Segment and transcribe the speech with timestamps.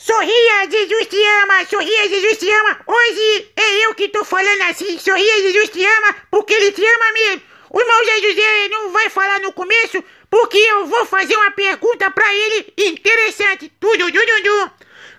[0.00, 2.78] Sorria, Jesus te ama, sorria, Jesus te ama.
[2.86, 7.12] Hoje é eu que tô falando assim, sorria, Jesus te ama, porque ele te ama
[7.12, 7.42] mesmo.
[7.68, 12.08] O irmão Zé José não vai falar no começo, porque eu vou fazer uma pergunta
[12.12, 13.72] pra ele interessante.
[13.80, 14.70] Tudo, tudo, tudo.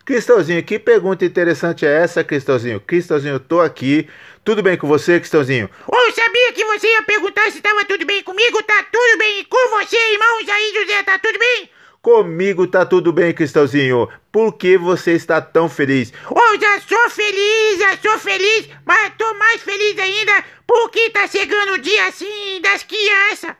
[0.05, 2.79] Cristãozinho, que pergunta interessante é essa, Cristãozinho?
[2.79, 4.07] Cristãozinho, eu tô aqui.
[4.45, 5.69] Tudo bem com você, Cristãozinho?
[5.91, 9.69] Eu sabia que você ia perguntar se tava tudo bem comigo, tá tudo bem com
[9.71, 11.68] você, irmão Zé José, tá tudo bem?
[12.09, 14.09] Comigo tá tudo bem, Cristãozinho.
[14.31, 16.11] Por que você está tão feliz?
[16.27, 21.73] Eu já sou feliz, já sou feliz, mas tô mais feliz ainda porque tá chegando
[21.73, 23.51] o dia assim das crianças.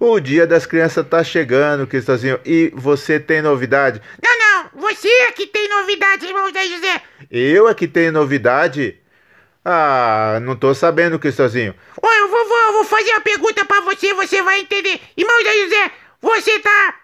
[0.00, 2.40] O dia das crianças tá chegando, Cristãozinho.
[2.44, 4.02] E você tem novidade?
[4.20, 7.02] Não, não, você é que tem novidade, irmão Zé José.
[7.30, 8.98] Eu é que tenho novidade?
[9.64, 11.72] Ah, não tô sabendo, Cristãozinho.
[12.02, 15.00] Ô, eu vou, vou, eu vou fazer uma pergunta pra você, você vai entender.
[15.16, 17.02] Irmão Zé José, você tá.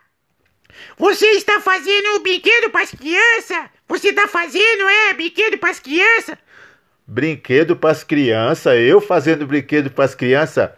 [0.96, 3.58] Você está fazendo brinquedo pras crianças?
[3.88, 6.36] Você tá fazendo, é, brinquedo pras crianças?
[7.06, 8.78] Brinquedo pras crianças?
[8.78, 10.70] Eu fazendo brinquedo pras crianças?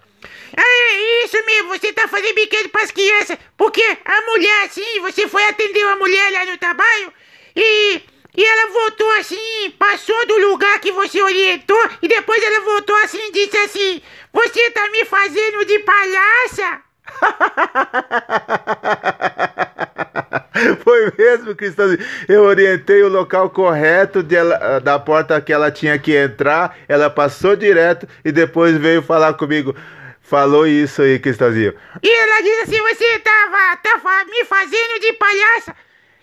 [0.56, 3.38] É isso mesmo, você tá fazendo brinquedo pras crianças.
[3.56, 7.12] Porque a mulher, assim, você foi atender uma mulher lá no trabalho
[7.54, 8.00] e.
[8.36, 13.18] E ela voltou assim, passou do lugar que você orientou e depois ela voltou assim
[13.18, 14.00] e disse assim:
[14.32, 16.80] Você tá me fazendo de palhaça?
[21.60, 22.00] Cristãozinho.
[22.26, 26.76] Eu orientei o local correto ela- da porta que ela tinha que entrar.
[26.88, 29.76] Ela passou direto e depois veio falar comigo.
[30.22, 31.74] Falou isso aí, Cristãozinho.
[32.02, 35.74] E ela disse assim: Você tava, tava me fazendo de palhaça.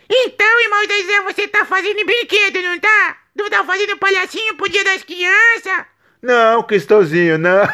[0.10, 3.18] Então, irmão Zé, você tá fazendo brinquedo, não tá?
[3.36, 5.86] Não tá fazendo palhacinho pro dia das crianças?
[6.22, 7.62] Não, Cristãozinho, não.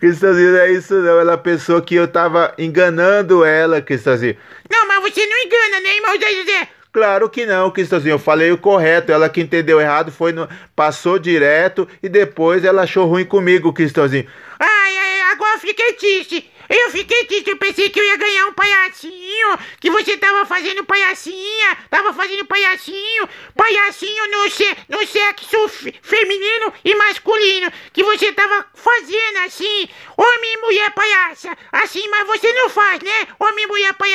[0.00, 1.20] Cristãozinho, não é isso não.
[1.20, 4.36] Ela pensou que eu tava enganando ela, Cristãozinho.
[4.70, 4.79] Não,
[5.10, 6.68] você não engana, né, irmão Zé José?
[6.92, 8.14] Claro que não, Cristãozinho.
[8.14, 9.12] Eu falei o correto.
[9.12, 10.48] Ela que entendeu errado foi no...
[10.74, 14.28] passou direto e depois ela achou ruim comigo, Cristãozinho.
[14.58, 16.50] Ai, ai, agora eu fiquei triste.
[16.68, 20.84] Eu fiquei triste, eu pensei que eu ia ganhar um palhacinho, que você tava fazendo
[20.84, 28.30] palhacinha, tava fazendo palhacinho, palhacinho no, se, no sexo fe- feminino e masculino, que você
[28.32, 33.66] tava fazendo assim, homem e mulher palhaça, assim, mas você não faz, né, homem e
[33.66, 34.09] mulher palhaça.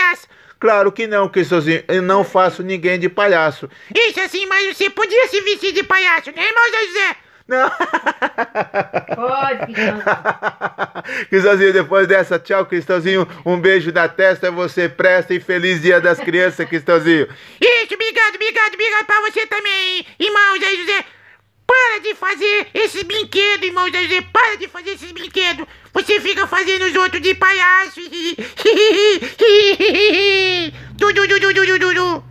[0.59, 1.83] Claro que não, Cristãozinho.
[1.88, 3.69] Eu não faço ninguém de palhaço.
[3.93, 7.16] Isso assim, mas você podia se vestir de palhaço, né, irmão Zé José?
[7.47, 7.69] Não.
[9.16, 9.73] Pode,
[11.29, 13.27] Cristãozinho, depois dessa, tchau, Cristãozinho.
[13.45, 17.27] Um beijo na testa, você presta e feliz dia das crianças, Cristãozinho.
[17.61, 21.05] Isso, obrigado, obrigado, obrigado pra você também, irmão Zé José.
[21.67, 24.22] Para de fazer esses brinquedos, irmão Zé José.
[24.33, 25.67] Para de fazer esses brinquedos.
[25.93, 28.01] Você fica fazendo os outros de palhaço.
[31.16, 32.24] 嘟嘟嘟嘟嘟嘟嘟